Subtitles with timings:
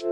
[0.00, 0.08] Notre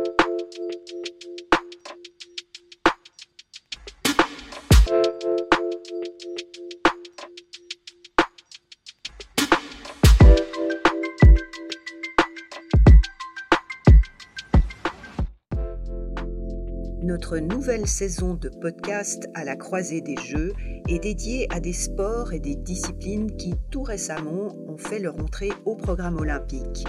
[17.39, 20.53] nouvelle saison de podcast à la croisée des Jeux
[20.89, 25.53] est dédiée à des sports et des disciplines qui tout récemment ont fait leur entrée
[25.65, 26.85] au programme olympique.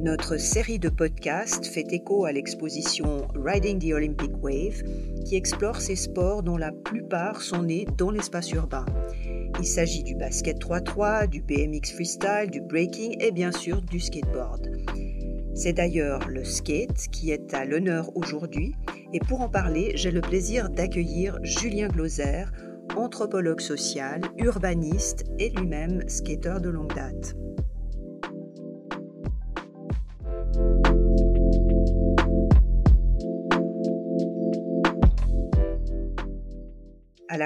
[0.00, 4.84] Notre série de podcasts fait écho à l'exposition Riding the Olympic Wave
[5.24, 8.86] qui explore ces sports dont la plupart sont nés dans l'espace urbain.
[9.58, 14.70] Il s'agit du basket 3-3, du BMX freestyle, du breaking et bien sûr du skateboard.
[15.54, 18.76] C'est d'ailleurs le skate qui est à l'honneur aujourd'hui
[19.12, 22.44] et pour en parler, j'ai le plaisir d'accueillir Julien Glauser,
[22.96, 27.34] anthropologue social, urbaniste et lui-même skateur de longue date.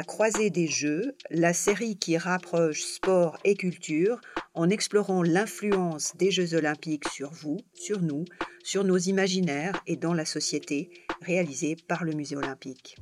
[0.03, 4.21] La croisée des Jeux, la série qui rapproche sport et culture
[4.53, 8.25] en explorant l'influence des Jeux olympiques sur vous, sur nous,
[8.65, 12.97] sur nos imaginaires et dans la société, réalisée par le Musée olympique.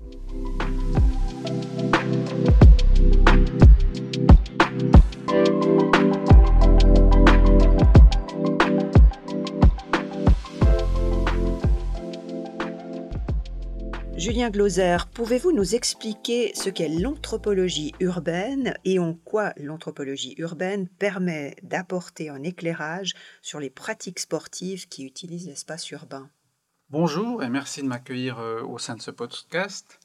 [14.20, 21.56] Julien Glauser, pouvez-vous nous expliquer ce qu'est l'anthropologie urbaine et en quoi l'anthropologie urbaine permet
[21.62, 26.28] d'apporter un éclairage sur les pratiques sportives qui utilisent l'espace urbain?
[26.90, 29.98] Bonjour et merci de m'accueillir euh, au sein de ce podcast.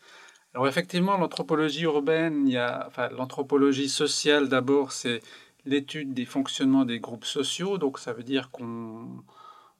[0.53, 5.19] Alors effectivement, l'anthropologie urbaine, il y a, enfin, l'anthropologie sociale d'abord, c'est
[5.65, 7.77] l'étude des fonctionnements des groupes sociaux.
[7.77, 9.25] Donc ça veut dire qu'on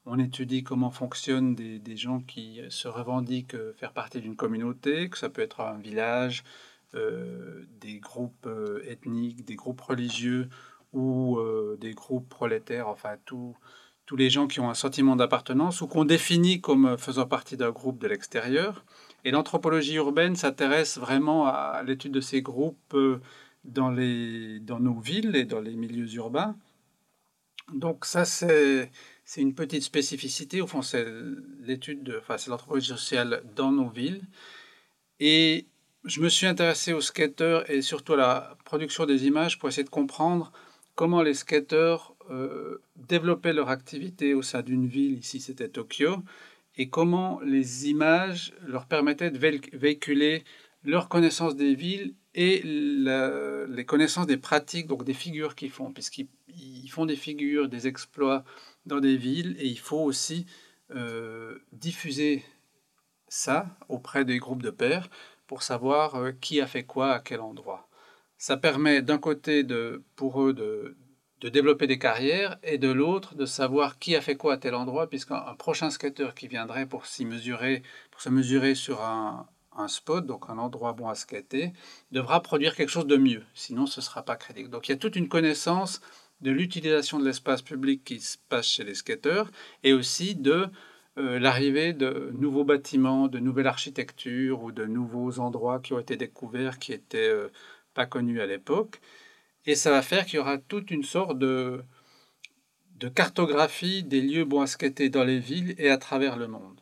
[0.06, 5.30] on étudie comment fonctionnent des, gens qui se revendiquent faire partie d'une communauté, que ça
[5.30, 6.44] peut être un village,
[6.96, 10.48] euh, des groupes euh, ethniques, des groupes religieux
[10.94, 13.58] ou euh, des groupes prolétaires, enfin tous
[14.16, 18.00] les gens qui ont un sentiment d'appartenance ou qu'on définit comme faisant partie d'un groupe
[18.00, 18.86] de l'extérieur.
[19.26, 22.96] Et l'anthropologie urbaine s'intéresse vraiment à l'étude de ces groupes
[23.66, 26.56] dans, les, dans nos villes et dans les milieux urbains.
[27.74, 28.90] Donc ça, c'est
[29.26, 30.62] c'est une petite spécificité.
[30.62, 31.06] Au fond, c'est
[31.62, 34.22] l'étude de, enfin, c'est l'anthropologie sociale dans nos villes.
[35.20, 35.66] Et
[36.06, 39.84] je me suis intéressé aux skateurs et surtout à la production des images pour essayer
[39.84, 40.52] de comprendre
[40.94, 46.18] comment les skateurs euh, développaient leur activité au sein d'une ville, ici c'était Tokyo,
[46.78, 49.40] et comment les images leur permettaient de
[49.74, 50.44] véhiculer
[50.84, 56.90] leur connaissance des villes et les connaissances des pratiques, donc des figures qu'ils font, puisqu'ils
[56.90, 58.44] font des figures, des exploits
[58.86, 60.46] dans des villes et il faut aussi
[60.92, 62.44] euh, diffuser
[63.30, 65.10] ça auprès des groupes de pairs
[65.48, 67.88] pour savoir euh, qui a fait quoi à quel endroit.
[68.38, 70.98] Ça permet d'un côté de, pour eux de,
[71.40, 74.76] de développer des carrières et de l'autre de savoir qui a fait quoi à tel
[74.76, 77.82] endroit puisqu'un prochain skater qui viendrait pour s'y mesurer,
[78.12, 81.74] pour se mesurer sur un, un spot, donc un endroit bon à skater,
[82.12, 84.70] devra produire quelque chose de mieux, sinon ce ne sera pas crédible.
[84.70, 86.02] Donc il y a toute une connaissance
[86.42, 89.50] de l'utilisation de l'espace public qui se passe chez les skateurs
[89.84, 90.68] et aussi de
[91.18, 96.18] euh, l'arrivée de nouveaux bâtiments, de nouvelles architectures ou de nouveaux endroits qui ont été
[96.18, 97.50] découverts qui n'étaient euh,
[97.94, 99.00] pas connus à l'époque.
[99.66, 101.84] Et ça va faire qu'il y aura toute une sorte de,
[102.98, 106.82] de cartographie des lieux bons à skater dans les villes et à travers le monde.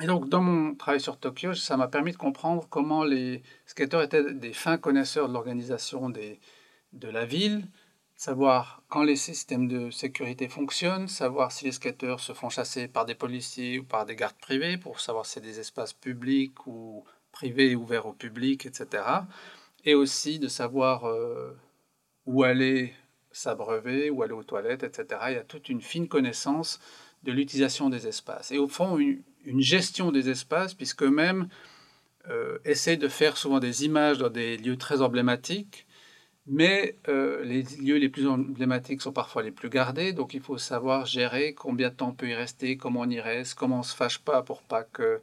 [0.00, 4.02] Et donc, dans mon travail sur Tokyo, ça m'a permis de comprendre comment les skateurs
[4.02, 7.66] étaient des fins connaisseurs de l'organisation de la ville,
[8.14, 13.06] savoir quand les systèmes de sécurité fonctionnent, savoir si les skateurs se font chasser par
[13.06, 17.04] des policiers ou par des gardes privés pour savoir si c'est des espaces publics ou
[17.32, 19.02] privés ouverts au public, etc.
[19.84, 21.56] Et aussi de savoir euh,
[22.26, 22.94] où aller
[23.30, 25.20] s'abreuver, où aller aux toilettes, etc.
[25.28, 26.80] Il y a toute une fine connaissance
[27.26, 28.52] de l'utilisation des espaces.
[28.52, 29.22] Et au fond, une,
[29.60, 31.48] gestion des espaces, puisque même
[32.28, 35.86] euh, essayer de faire souvent des images dans des lieux très emblématiques,
[36.46, 40.58] mais euh, les lieux les plus emblématiques sont parfois les plus gardés, donc il faut
[40.58, 43.80] savoir gérer combien de temps on peut y rester, comment on y reste, comment on
[43.80, 45.20] ne se fâche pas pour pas que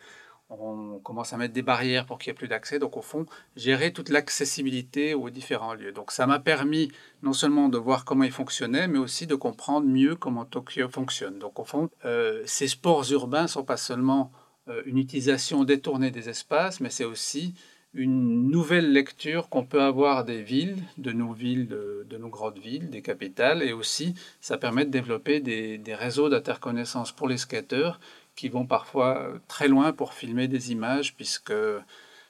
[0.62, 2.80] on commence à mettre des barrières pour qu'il n'y ait plus d'accès.
[2.80, 5.92] Donc au fond, gérer toute l'accessibilité aux différents lieux.
[5.92, 6.92] Donc ça m'a permis
[7.22, 11.40] non seulement de voir comment il fonctionnait, mais aussi de comprendre mieux comment Tokyo fonctionne.
[11.40, 14.32] Donc au fond, euh, ces sports urbains sont pas seulement
[14.68, 17.54] euh, une utilisation détournée des espaces, mais c'est aussi
[17.94, 22.90] une nouvelle lecture qu'on peut avoir des villes, de nos villes, de, nos grandes villes,
[22.90, 28.00] des capitales, et aussi ça permet de développer des, réseaux d'interconnaissance pour les skateurs
[28.36, 31.54] qui vont parfois très loin pour filmer des images, puisque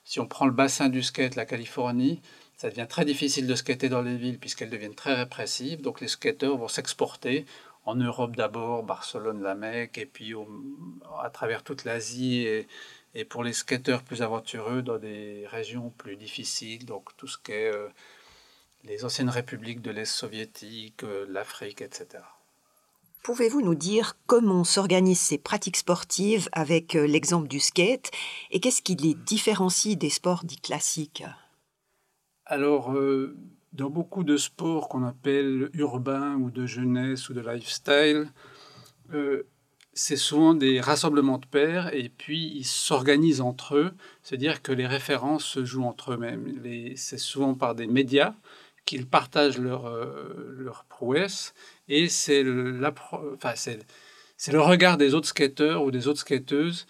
[0.03, 2.21] si on prend le bassin du skate, la Californie,
[2.57, 5.81] ça devient très difficile de skater dans les villes puisqu'elles deviennent très répressives.
[5.81, 7.45] Donc les skateurs vont s'exporter
[7.85, 10.33] en Europe d'abord, Barcelone, la Mecque, et puis
[11.21, 12.67] à travers toute l'Asie, et,
[13.13, 17.51] et, pour les skateurs plus aventureux dans des régions plus difficiles, donc tout ce qui
[17.51, 17.89] est euh,
[18.85, 22.23] les anciennes républiques de l'Est soviétique, euh, l'Afrique, etc.
[23.23, 28.11] Pouvez-vous nous dire comment s'organisent ces pratiques sportives avec euh, l'exemple du skate
[28.51, 31.23] et qu'est-ce qui les différencie des sports dits classiques?
[32.45, 33.37] Alors, euh,
[33.71, 38.27] dans beaucoup de sports qu'on appelle urbains ou de jeunesse ou de lifestyle,
[39.13, 39.43] euh,
[39.93, 44.85] c'est souvent des rassemblements de pairs et puis ils s'organisent entre eux, c'est-à-dire que les
[44.85, 46.61] références se jouent entre eux-mêmes.
[46.97, 48.33] C'est souvent par des médias
[48.83, 49.89] qu'ils partagent leur,
[50.57, 51.53] leur prouesse
[51.87, 52.79] et c'est le,
[54.59, 56.85] regard des autres skateurs ou des autres skateuses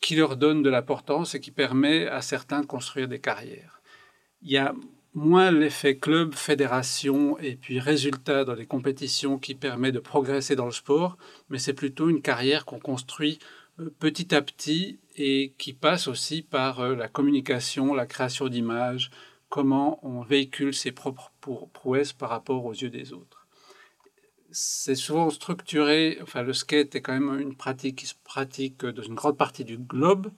[0.00, 3.80] qui leur donne de l'importance et qui permet à certains de construire des carrières.
[4.42, 4.74] Il y a
[5.14, 10.66] moins l'effet club, fédération et puis résultat dans les compétitions qui permet de progresser dans
[10.66, 11.18] le sport,
[11.48, 13.38] mais c'est plutôt une carrière qu'on construit
[13.80, 19.10] euh, petit à petit et qui passe aussi par euh, la communication, la création d'images,
[19.48, 21.32] comment on véhicule ses propres
[21.72, 23.37] prouesses par rapport aux yeux des autres
[24.50, 29.02] c'est souvent structuré, enfin le skate est quand même une pratique qui se pratique dans
[29.02, 30.30] une grande partie du globe,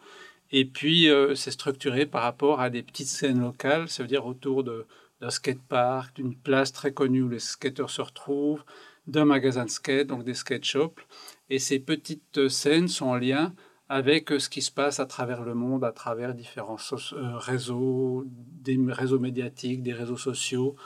[0.50, 4.26] et puis euh, c'est structuré par rapport à des petites scènes locales, ça veut dire
[4.26, 8.64] autour d'un skatepark, d'une place très connue où les skateurs se retrouvent,
[9.06, 11.00] d'un magasin de skate, donc des skate shops,
[11.48, 13.54] et ces petites scènes sont en lien
[13.88, 18.78] avec ce qui se passe à travers le monde, à travers différents euh, réseaux, des
[18.88, 20.76] réseaux médiatiques, des réseaux sociaux,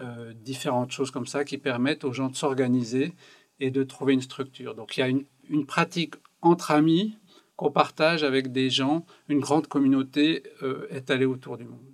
[0.00, 3.12] euh, différentes choses comme ça qui permettent aux gens de s'organiser
[3.58, 4.74] et de trouver une structure.
[4.74, 7.18] Donc il y a une, pratique entre amis
[7.56, 11.84] qu'on partage avec des gens, une grande communauté euh, étalée autour du monde.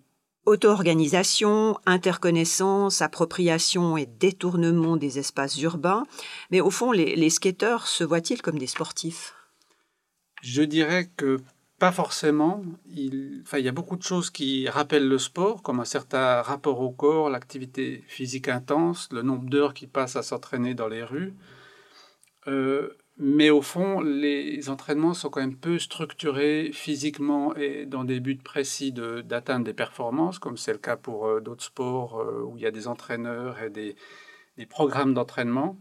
[0.45, 6.05] Auto-organisation, interconnaissance, appropriation et détournement des espaces urbains.
[6.53, 9.35] Mais au fond, les, les skateurs se voient-ils comme des sportifs?
[10.43, 11.39] Je dirais que
[11.79, 12.63] pas forcément.
[12.87, 16.41] Il, enfin, il y a beaucoup de choses qui rappellent le sport, comme un certain
[16.43, 21.03] rapport au corps, l'activité physique intense, le nombre d'heures qui passent à s'entraîner dans les
[21.03, 21.35] rues.
[22.49, 28.21] Euh, mais au fond, les entraînements sont quand même peu structurés physiquement et dans des
[28.21, 32.57] buts précis d'atteindre des performances, comme c'est le cas pour euh, d'autres sports euh, où
[32.57, 33.97] il y a des entraîneurs et des,
[34.59, 35.79] des programmes d'entraînement.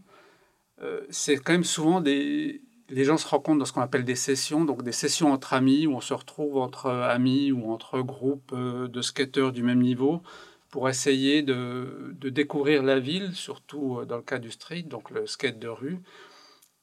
[1.10, 4.64] c'est quand même souvent des, les gens se rencontrent dans ce qu'on appelle des sessions,
[4.64, 8.88] donc des sessions entre amis, où on se retrouve entre amis ou entre groupes euh,
[8.88, 10.22] de skateurs du même niveau
[10.70, 15.26] pour essayer de, découvrir la ville, surtout euh, dans le cas du street, donc le
[15.26, 15.98] skate de rue,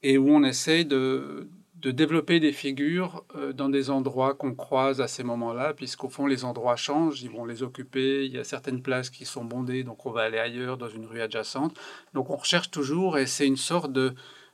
[0.01, 5.07] et où on essaye de, développer des figures euh, dans des endroits qu'on croise à
[5.07, 8.81] ces moments-là, puisqu'au fond les endroits changent, ils vont les occuper, il y a certaines
[8.81, 11.77] places qui sont bondées, donc on va aller ailleurs dans une rue adjacente.
[12.13, 14.13] Donc on recherche toujours, et c'est une sorte de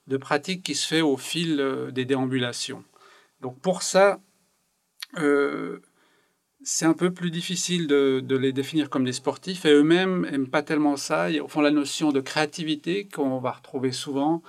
[0.09, 2.83] de pratique qui se fait au fil euh, des déambulations.
[3.41, 4.19] Donc pour ça,
[5.19, 5.79] euh,
[6.63, 10.63] c'est un peu plus difficile de, les définir comme des sportifs et eux-mêmes n'aiment pas
[10.63, 11.29] tellement ça.
[11.29, 14.41] Il y a au fond la notion de créativité qu'on va retrouver souvent.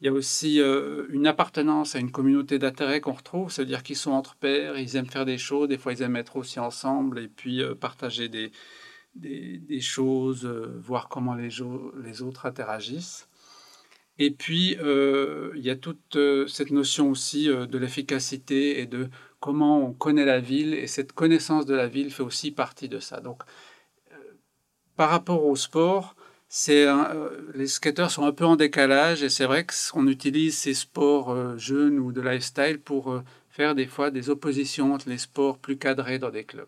[0.00, 3.96] Il y a aussi euh, une appartenance à une communauté d'intérêt qu'on retrouve, c'est-à-dire qu'ils
[3.96, 7.18] sont entre pairs, ils aiment faire des choses, des fois ils aiment être aussi ensemble
[7.18, 8.52] et puis partager des,
[9.80, 13.27] choses, voir comment les autres interagissent.
[14.18, 18.86] Et puis, euh, il y a toute euh, cette notion aussi euh, de l'efficacité et
[18.86, 19.08] de
[19.38, 20.74] comment on connaît la ville.
[20.74, 23.20] Et cette connaissance de la ville fait aussi partie de ça.
[23.20, 23.42] Donc,
[24.96, 26.16] par rapport au sport,
[26.66, 29.22] les skateurs sont un peu en décalage.
[29.22, 34.10] Et c'est vrai qu'on utilise ces sports jeunes ou de lifestyle pour faire des fois
[34.10, 36.66] des oppositions entre les sports plus cadrés dans des clubs.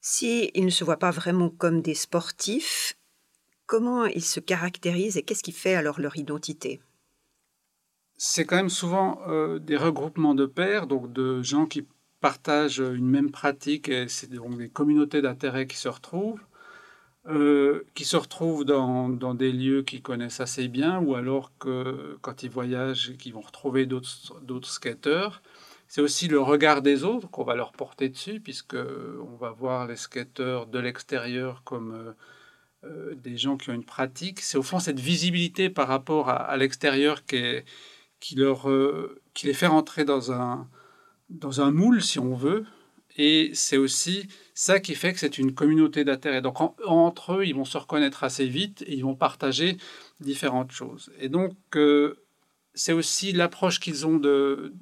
[0.00, 2.96] Si ils ne se voient pas vraiment comme des sportifs,
[3.72, 6.82] Comment ils se caractérisent et qu'est-ce qui fait alors leur identité?
[8.18, 11.86] C'est quand même souvent euh, des regroupements de pairs, donc de gens qui
[12.20, 16.42] partagent une même pratique et c'est donc des communautés d'intérêt qui se retrouvent.
[17.28, 22.42] Euh, qui se retrouvent dans, des lieux qu'ils connaissent assez bien, ou alors que quand
[22.42, 25.40] ils voyagent, qu'ils vont retrouver d'autres skateurs.
[25.88, 29.86] C'est aussi le regard des autres qu'on va leur porter dessus, puisque on va voir
[29.86, 32.12] les skateurs de l'extérieur comme euh,
[32.84, 36.56] euh, des gens qui ont une pratique, c'est au fond cette visibilité par rapport à,
[36.56, 37.62] l'extérieur euh,
[38.20, 42.64] qui les fait rentrer dans un, moule, si on veut.
[43.16, 46.42] Et c'est aussi ça qui fait que c'est une communauté d'intérêt.
[46.42, 49.76] Donc entre eux, ils vont se reconnaître assez vite et ils vont partager
[50.18, 51.12] différentes choses.
[51.20, 52.16] Et donc, euh,
[52.74, 54.72] c'est aussi l'approche qu'ils ont de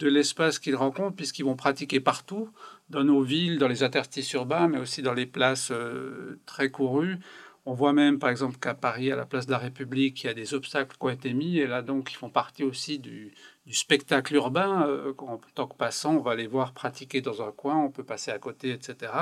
[0.00, 2.48] l'espace qu'ils rencontrent, puisqu'ils vont pratiquer partout,
[2.94, 7.18] dans nos villes, dans les interstices urbains, mais aussi dans les places euh, très courues.
[7.66, 10.30] On voit même, par exemple, qu'à Paris, à la place de la République, il y
[10.30, 13.32] a des obstacles qui ont été mis, et là, donc, ils font partie aussi du,
[13.70, 14.86] spectacle urbain.
[14.86, 18.04] Euh, en tant que passant, on va les voir pratiquer dans un coin, on peut
[18.04, 19.12] passer à côté, etc.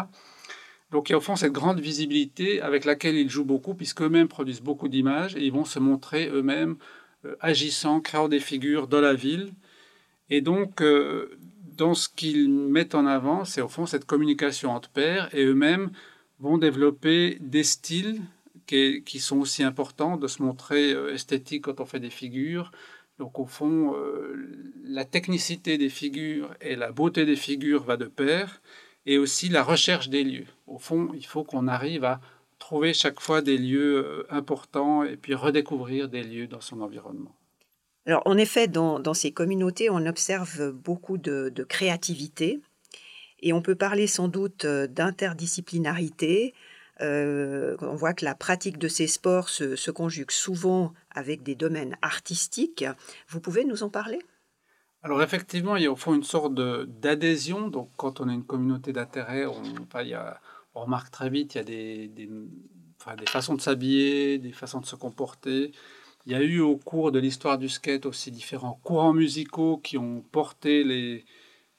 [0.90, 4.28] Donc il y a au fond cette grande visibilité avec laquelle ils jouent beaucoup, puisqu'eux-mêmes
[4.28, 6.76] produisent beaucoup d'images, et ils vont se montrer eux-mêmes
[7.24, 9.52] euh, agissant, créant des figures dans la ville.
[10.28, 11.38] Et donc, euh,
[11.76, 15.90] dans ce qu'ils mettent en avant, c'est au fond cette communication entre pairs, et eux-mêmes
[16.40, 18.20] vont développer des styles
[18.66, 22.72] qui, sont aussi importants, de se montrer euh, esthétique quand on fait des figures.
[23.18, 23.94] Donc au fond,
[24.82, 28.62] la technicité des figures et la beauté des figures va de pair,
[29.06, 30.46] et aussi la recherche des lieux.
[30.66, 32.20] Au fond, il faut qu'on arrive à
[32.58, 37.34] trouver chaque fois des lieux euh, importants et puis redécouvrir des lieux dans son environnement.
[38.06, 42.60] Alors, en effet, dans, ces communautés, on observe beaucoup de, créativité
[43.40, 46.54] et on peut parler sans doute euh, d'interdisciplinarité.
[47.00, 51.96] Euh, on voit que la pratique de ces sports se, conjugue souvent avec des domaines
[52.02, 52.84] artistiques.
[53.28, 54.20] Vous pouvez nous en parler?
[55.02, 57.68] Alors effectivement, il y a au fond une sorte d'adhésion.
[57.68, 59.62] Donc quand on a une communauté d'intérêt, on,
[60.74, 61.64] remarque très vite, il y a
[63.16, 65.72] des façons de s'habiller, des façons de se comporter.
[66.26, 69.98] Il y a eu au cours de l'histoire du skate aussi différents courants musicaux qui
[69.98, 71.24] ont porté les,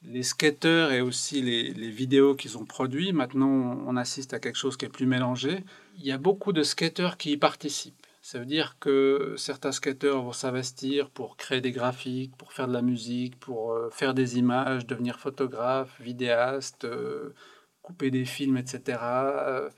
[0.04, 3.14] les skateurs et aussi les, les vidéos qu'ils ont produits.
[3.14, 5.64] Maintenant, on assiste à quelque chose qui est plus mélangé.
[5.98, 8.04] Il y a beaucoup de skateurs qui y participent.
[8.22, 12.74] Ça veut dire que certains skateurs vont s'investir pour créer des graphiques, pour faire de
[12.74, 17.34] la musique, pour euh, faire des images, devenir photographe, vidéaste, euh,
[17.82, 19.00] couper des films, etc.
[19.02, 19.70] Euh,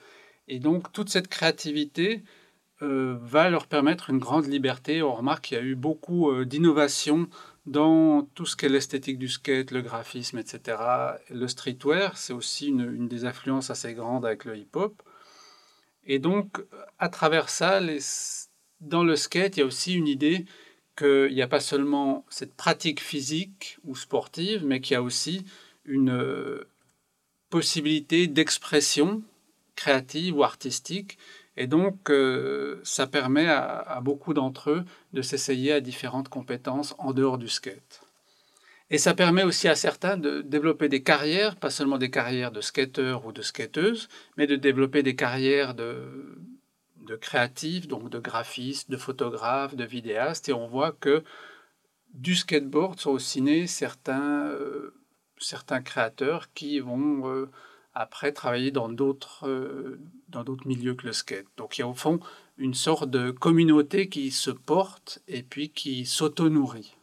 [0.48, 2.24] et donc toute cette créativité
[2.82, 5.02] euh, va leur permettre une grande liberté.
[5.02, 7.28] On remarque qu'il y a eu beaucoup euh, d'innovations
[7.66, 10.78] dans tout ce qu'est l'esthétique du skate, le graphisme, etc.
[11.30, 15.02] Le streetwear, c'est aussi une, des influences assez grandes avec le hip-hop.
[16.06, 16.64] Et donc,
[17.00, 17.80] à travers ça,
[18.82, 20.46] dans le skate, il y a aussi une idée
[20.96, 25.44] qu'il n'y a pas seulement cette pratique physique ou sportive, mais qu'il y a aussi
[25.86, 26.12] une,
[27.50, 29.24] possibilité d'expression
[29.78, 31.18] créative ou artistique.
[31.58, 37.14] Et donc, euh, ça permet à, beaucoup d'entre eux de s'essayer à différentes compétences en
[37.14, 38.02] dehors du skate.
[38.92, 42.62] Et ça permet aussi à certains de développer des carrières, pas seulement des carrières de
[42.62, 46.38] skateurs ou de skateuses, mais de développer des carrières de,
[46.98, 50.50] de créatifs, donc de graphistes, de photographes, de vidéastes.
[50.50, 51.24] Et on voit que
[52.14, 54.94] du skateboard sont aussi nés certains euh,
[55.38, 57.50] certains créateurs qui vont euh,
[57.96, 60.00] après travailler dans d'autres euh,
[60.30, 61.48] dans d'autres milieux que le skate.
[61.58, 62.20] Donc il y a au fond
[62.58, 66.96] une sorte de communauté qui se porte et puis qui s'auto-nourrit.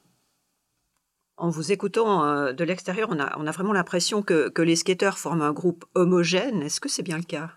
[1.36, 4.76] En vous écoutant euh, de l'extérieur, on a, on a vraiment l'impression que, que, les
[4.76, 6.62] skateurs forment un groupe homogène.
[6.62, 7.50] Est-ce que c'est bien le cas?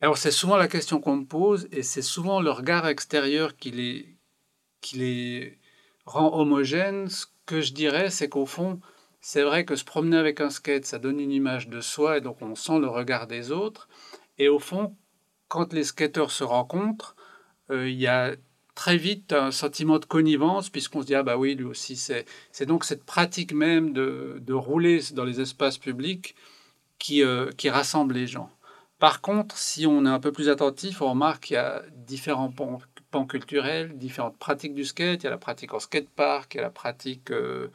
[0.00, 3.70] Alors c'est souvent la question qu'on me pose et c'est souvent le regard extérieur qui
[3.70, 4.16] les,
[4.80, 5.58] qui les
[6.04, 7.08] rend homogènes.
[7.08, 8.80] Ce que je dirais, c'est qu'au fond,
[9.22, 12.20] c'est vrai que se promener avec un skate, ça donne une image de soi et
[12.20, 13.88] donc on sent le regard des autres.
[14.36, 14.96] Et au fond,
[15.48, 17.14] quand les skateurs se rencontrent,
[17.70, 18.34] euh, il y a
[18.74, 22.24] très vite un sentiment de connivence puisqu'on se dit ah bah oui lui aussi c'est
[22.52, 26.34] c'est donc cette pratique même de, de, rouler dans les espaces publics
[26.98, 28.50] qui, euh, qui rassemble les gens.
[28.98, 32.50] Par contre, si on est un peu plus attentif, on remarque qu'il y a différents
[32.52, 35.22] pans, culturels, différentes pratiques du skate.
[35.22, 37.68] Il y a la pratique en skatepark, il y a la pratique euh,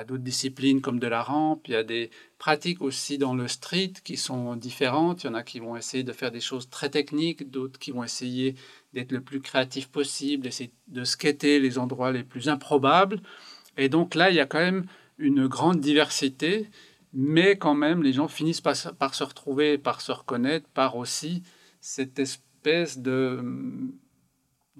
[0.00, 1.68] d'autres disciplines comme de la rampe.
[1.68, 5.22] Il y a des pratiques aussi dans le street qui sont différentes.
[5.22, 7.90] Il y en a qui vont essayer de faire des choses très techniques, d'autres qui
[7.90, 8.54] vont essayer
[8.94, 13.20] d'être le plus créatif possible, essayer de skater les endroits les plus improbables.
[13.76, 14.86] Et donc là, il y a quand même
[15.18, 16.68] une grande diversité,
[17.12, 21.42] mais quand même, les gens finissent par, par se retrouver, par se reconnaître, par aussi
[21.80, 23.44] cette espèce de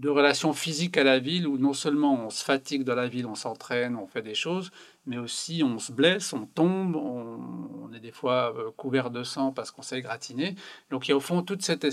[0.02, 3.25] de relations physiques à la ville où non seulement on se fatigue dans la ville,
[3.25, 4.73] on s'entraîne, on fait des choses,
[5.06, 9.52] mais aussi on se blesse, on tombe, on, est des fois euh, couvert de sang
[9.52, 10.56] parce qu'on s'est gratiné.
[10.90, 11.87] Donc il y a au fond toute cette,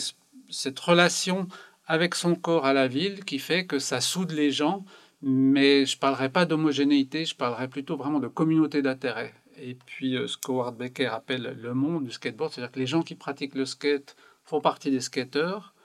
[0.50, 1.48] cette relation
[1.86, 4.86] avec son corps à la ville qui fait que ça soude les gens,
[5.22, 9.36] mais je ne parlerai pas d'homogénéité, je parlerai plutôt vraiment de communauté d'intérêt.
[9.62, 13.04] Et puis euh, ce qu'Howard Becker appelle le monde du skateboard, c'est-à-dire que les gens
[13.04, 15.76] qui pratiquent le skate font partie des skateurs,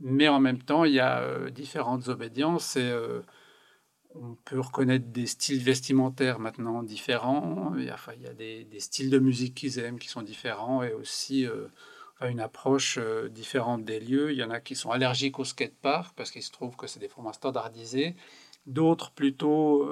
[0.00, 3.20] mais en même temps, il y a euh, différentes obédiences et euh,
[4.14, 7.72] on peut reconnaître des styles vestimentaires maintenant différents.
[7.76, 10.22] Il y a, enfin, il y a des, styles de musique qu'ils aiment qui sont
[10.22, 11.68] différents et aussi euh,
[12.22, 12.98] une approche
[13.30, 14.32] différente des lieux.
[14.32, 17.00] Il y en a qui sont allergiques au skatepark parce qu'il se trouve que c'est
[17.00, 18.14] des formats standardisés.
[18.66, 19.86] D'autres plutôt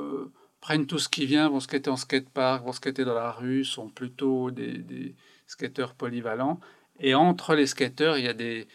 [0.60, 3.88] prennent tout ce qui vient, vont skater en skatepark, vont skater dans la rue, sont
[3.90, 5.14] plutôt des
[5.46, 6.60] skateurs polyvalents.
[7.00, 8.68] Et entre les skateurs, il y a des,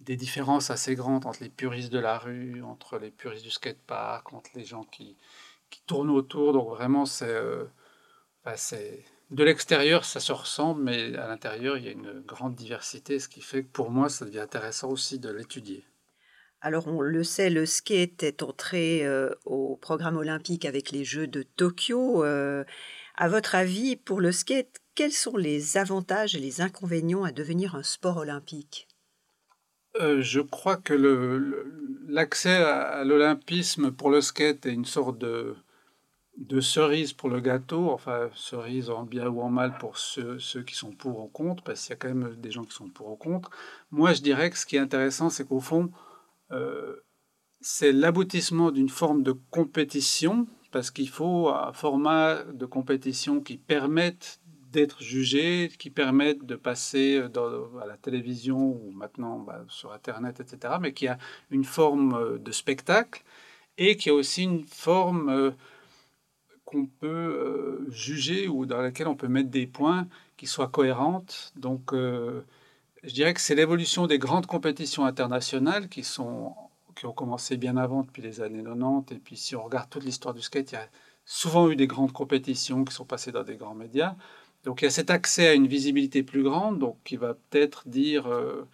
[0.00, 4.32] des différences assez grandes entre les puristes de la rue, entre les puristes du skatepark,
[4.32, 5.16] entre les gens qui,
[5.70, 6.52] qui tournent autour.
[6.52, 7.30] Donc vraiment, c'est...
[7.30, 7.64] Euh,
[9.30, 13.28] de l'extérieur, ça se ressemble, mais à l'intérieur, il y a une grande diversité, ce
[13.28, 15.84] qui fait que pour moi, ça devient intéressant aussi de l'étudier.
[16.60, 21.26] Alors on le sait, le skate est entré euh, au programme olympique avec les Jeux
[21.26, 22.24] de Tokyo.
[22.24, 22.64] Euh,
[23.16, 27.76] à votre avis, pour le skate, quels sont les avantages et les inconvénients à devenir
[27.76, 28.87] un sport olympique?
[30.00, 30.94] Euh, Je crois que
[32.08, 35.56] l'accès à l'olympisme pour le skate est une sorte de,
[36.60, 40.74] cerise pour le gâteau, enfin cerise en bien ou en mal pour ceux, ceux qui
[40.74, 43.10] sont pour ou contre, parce qu'il y a quand même des gens qui sont pour
[43.10, 43.50] ou contre.
[43.90, 45.90] Moi, je dirais que ce qui est intéressant, c'est qu'au fond,
[46.52, 46.96] euh,
[47.60, 54.40] c'est l'aboutissement d'une forme de compétition, parce qu'il faut un format de compétition qui permette
[54.70, 60.74] d'être jugé, qui permette de passer à la télévision ou maintenant bah, sur Internet, etc.,
[60.80, 61.18] mais qui a
[61.50, 63.22] une forme euh, de spectacle
[63.76, 65.28] et qui a aussi une forme...
[65.28, 65.50] Euh,
[66.68, 70.06] qu'on peut euh, juger ou dans laquelle on peut mettre des points
[70.36, 71.52] qui soient cohérentes.
[71.56, 72.44] Donc, euh,
[73.02, 76.54] je dirais que c'est l'évolution des grandes compétitions internationales qui, sont,
[76.94, 79.14] qui ont commencé bien avant, depuis les années 90.
[79.14, 80.88] Et puis, si on regarde toute l'histoire du skate, il y a
[81.24, 84.14] souvent eu des grandes compétitions qui sont passées dans des grands médias.
[84.68, 87.88] Donc, il y a cet accès à une visibilité plus grande, donc qui va peut-être
[87.88, 88.26] dire.
[88.26, 88.66] Euh,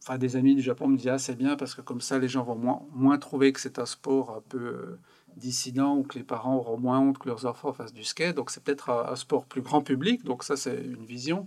[0.00, 2.28] enfin, des amis du Japon me disent ah, c'est bien parce que comme ça, les
[2.28, 2.54] gens vont
[2.94, 4.96] moins, trouver que c'est un sport un peu
[5.34, 8.36] dissidents ou que les parents auront moins honte que leurs enfants fassent du skate.
[8.36, 10.22] Donc c'est peut-être un, sport plus grand public.
[10.22, 11.46] Donc ça, c'est une vision.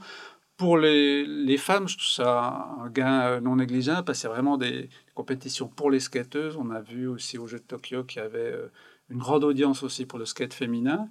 [0.57, 4.57] Pour les, femmes, je trouve ça un gain euh, non négligeable parce qu'il y vraiment
[4.57, 6.57] des compétitions pour les skateuses.
[6.57, 8.67] On a vu aussi au Jeux de Tokyo qu'il y avait euh,
[9.09, 11.07] une grande audience aussi pour le skate féminin.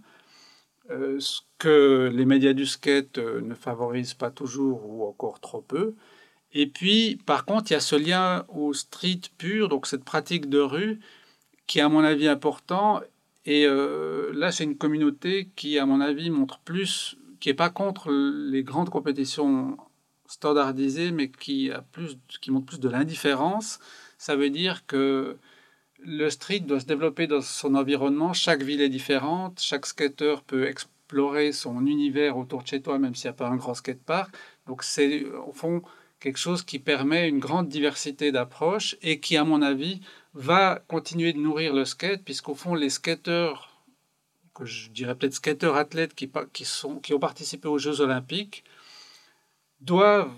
[0.90, 5.94] Euh, ce que les médias du skate ne favorisent pas toujours ou encore trop peu.
[6.52, 10.48] Et puis, par contre, il y a ce lien au street pur, donc cette pratique
[10.48, 11.00] de rue,
[11.66, 13.00] qui est à mon avis important.
[13.46, 17.70] Et euh, là, c'est une communauté qui, à mon avis, montre plus, qui n'est pas
[17.70, 19.76] contre les grandes compétitions
[20.26, 23.78] standardisées, mais qui, a plus, qui montre plus de l'indifférence.
[24.18, 25.36] Ça veut dire que
[26.02, 28.32] le street doit se développer dans son environnement.
[28.32, 29.60] Chaque ville est différente.
[29.60, 33.48] Chaque skater peut explorer son univers autour de chez toi, même s'il n'y a pas
[33.48, 34.34] un grand skatepark.
[34.66, 35.82] Donc, c'est au fond
[36.20, 40.00] quelque chose qui permet une grande diversité d'approches et qui, à mon avis,
[40.34, 43.82] va continuer de nourrir le skate, puisqu'au fond, les skateurs,
[44.54, 48.64] que je dirais peut-être skateurs athlètes qui, qui, sont, qui ont participé aux Jeux olympiques,
[49.80, 50.30] doivent,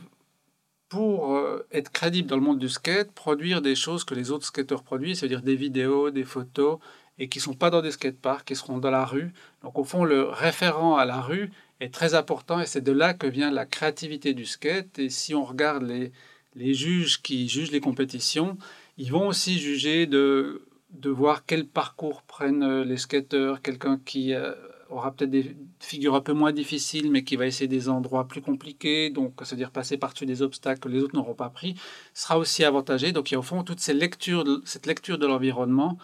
[0.93, 4.45] pour euh, être crédibles dans le monde du skate, produire des choses que les autres
[4.45, 6.81] skateurs produisent, c'est-à-dire des vidéos, des photos,
[7.19, 9.33] et qui ne sont pas dans des skateparks, qui seront dans la rue.
[9.63, 11.51] Donc au fond, le référent à la rue
[11.81, 14.99] est très important, et c'est de là que vient la créativité du skate.
[14.99, 16.13] Et si on regarde les,
[16.57, 18.59] les juges qui jugent les compétitions,
[18.99, 24.35] ils vont aussi juger de, de voir quel parcours prennent euh, les skateurs, quelqu'un qui
[24.35, 24.53] euh,
[24.93, 28.43] aura peut-être des figures un peu moins difficiles, mais qui va essayer des endroits plus
[28.43, 31.75] compliqués, donc c'est-à-dire passer par-dessus des obstacles que les autres n'auront pas pris,
[32.15, 33.13] sera aussi avantagé.
[33.13, 35.99] Donc il y a au fond toute cette lecture de, cette lecture de l'environnement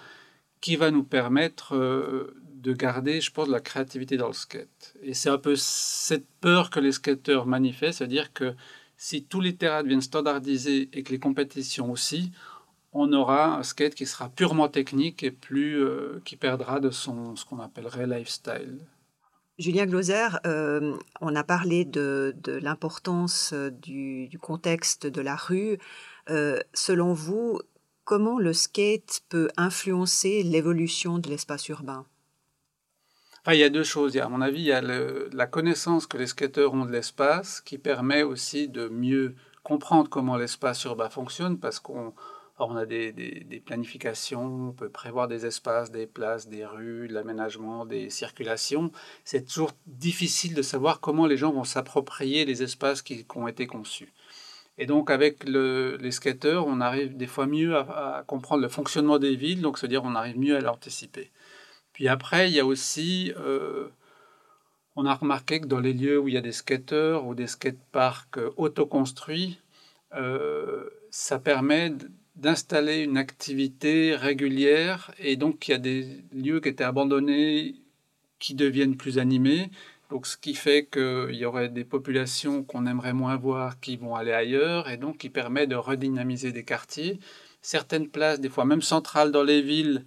[0.61, 4.95] qui va nous permettre euh, de garder, je pense, la créativité dans le skate.
[5.03, 8.55] Et c'est un peu cette peur que les skateurs manifestent, c'est-à-dire que
[8.97, 12.33] si tous les terrains deviennent standardisés et que les compétitions aussi,
[12.93, 17.37] on aura un skate qui sera purement technique et plus euh, qui perdra de son
[17.37, 18.79] ce qu'on appellerait lifestyle.
[19.59, 25.79] Julien Glauser, euh, on a parlé de, l'importance euh, du, contexte de la rue.
[26.75, 27.61] selon vous,
[28.05, 32.07] comment le skate peut influencer l'évolution de l'espace urbain?
[33.51, 34.17] Il y a deux choses.
[34.19, 37.79] à mon avis, il y a la connaissance que les skateurs ont de l'espace qui
[37.79, 42.13] permet aussi de mieux comprendre comment l'espace urbain fonctionne parce qu'on
[42.67, 47.87] on a des, planifications, on peut prévoir des espaces, des places, des rues, de l'aménagement,
[47.87, 48.91] des circulations.
[49.25, 53.67] C'est toujours difficile de savoir comment les gens vont s'approprier les espaces qui, ont été
[53.67, 54.13] conçus.
[54.77, 59.37] Et donc avec les skateurs, on arrive des fois mieux à, comprendre le fonctionnement des
[59.37, 61.31] villes, donc se dire on arrive mieux à l'anticiper.
[61.93, 63.89] Puis après, il y a aussi, euh,
[64.95, 67.49] on a remarqué que dans les lieux où il y a des skateurs ou des
[67.49, 69.59] skateparks autoconstruits,
[70.15, 71.93] euh, ça permet
[72.39, 77.75] d'installer une activité régulière et donc il y a des lieux qui étaient abandonnés
[78.39, 79.71] qui deviennent plus animés.
[80.11, 84.15] Donc ce qui fait qu'il y aurait des populations qu'on aimerait moins voir qui vont
[84.15, 87.19] aller ailleurs et donc qui permet de redynamiser des quartiers.
[87.61, 90.05] Certaines places, des fois même centrales dans les villes,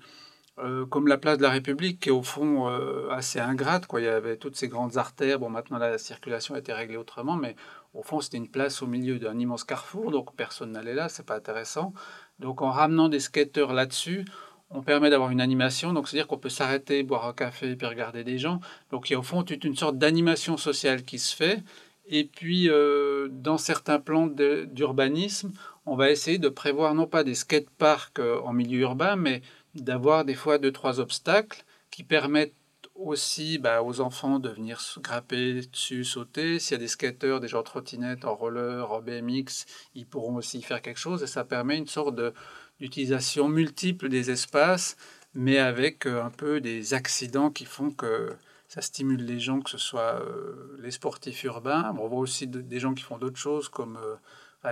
[0.58, 3.86] euh, comme la place de la République, qui est au fond euh, assez ingrate.
[3.88, 4.02] Quoi.
[4.02, 5.40] Il y avait toutes ces grandes artères.
[5.40, 7.56] Bon, maintenant, la circulation a été réglée autrement, mais
[7.94, 11.26] au fond, c'était une place au milieu d'un immense carrefour, donc personne n'allait là, c'est
[11.26, 11.94] pas intéressant.
[12.42, 14.26] Donc, en ramenant des skateurs là-dessus,
[14.72, 18.24] on permet d'avoir une animation, donc c'est-à-dire qu'on peut s'arrêter, boire un café, puis regarder
[18.24, 18.60] des gens.
[18.90, 21.64] Donc, il y a au fond toute une sorte d'animation sociale qui se fait.
[22.08, 25.52] Et puis, euh, dans certains plans d'urbanisme,
[25.86, 29.42] on va essayer de prévoir non pas des skateparks en milieu urbain, mais
[29.76, 32.56] d'avoir des fois deux, trois obstacles qui permettent
[33.08, 36.60] aussi bah, aux enfants de venir grimper dessus, sauter.
[36.60, 40.36] S'il y a des skateurs, des gens en trottinette, en roller, en BMX, ils pourront
[40.36, 42.20] aussi faire quelque chose et ça permet une sorte
[42.80, 44.98] d'utilisation multiple des espaces,
[45.34, 48.36] mais avec euh, un peu des accidents qui font que
[48.68, 51.94] ça stimule les gens, que ce soit euh, les sportifs urbains.
[52.00, 54.16] on voit aussi des gens qui font d'autres choses comme euh,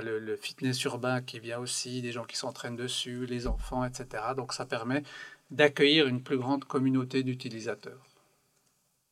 [0.02, 4.24] le, fitness urbain qui vient aussi, des gens qui s'entraînent dessus, les enfants, etc.
[4.36, 5.04] Donc ça permet
[5.52, 8.09] d'accueillir une plus grande communauté d'utilisateurs.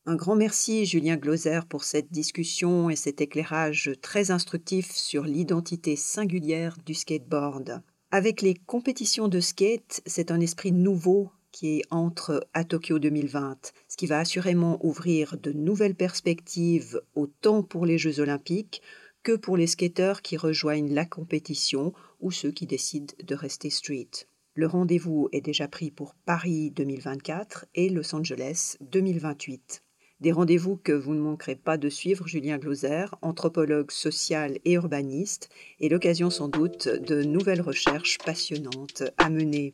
[0.09, 5.97] Un grand merci Julien Gloser pour cette discussion et cet éclairage très instructif sur l'identité
[5.97, 7.81] singulière du skateboard.
[8.11, 13.97] Avec les compétitions de skate, c'est un esprit nouveau qui entre à Tokyo 2020, ce
[13.97, 18.81] qui va assurément ouvrir de nouvelles perspectives autant pour les Jeux olympiques
[19.23, 21.91] que pour les skateurs qui rejoignent la compétition
[22.21, 24.11] ou ceux qui décident de rester street.
[24.53, 29.83] Le rendez-vous est déjà pris pour Paris 2024 et Los Angeles 2028.
[30.19, 35.49] Des rendez-vous que vous ne manquerez pas de suivre Julien Glauser, anthropologue social et urbaniste,
[35.79, 39.71] et l'occasion sans doute de nouvelles recherches passionnantes à mener.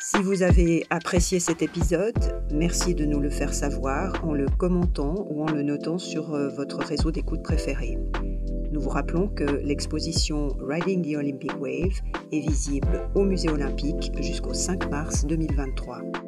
[0.00, 5.28] Si vous avez apprécié cet épisode, merci de nous le faire savoir en le commentant
[5.30, 7.96] ou en le notant sur euh, votre réseau d'écoute préféré.
[8.78, 14.54] Nous vous rappelons que l'exposition Riding the Olympic Wave est visible au Musée olympique jusqu'au
[14.54, 16.27] 5 mars 2023.